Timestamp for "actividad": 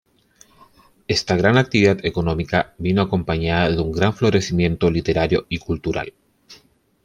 1.59-2.03